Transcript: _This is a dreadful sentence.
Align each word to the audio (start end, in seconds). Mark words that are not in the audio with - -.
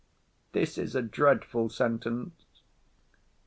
_This 0.53 0.79
is 0.79 0.95
a 0.95 1.03
dreadful 1.03 1.69
sentence. 1.69 2.63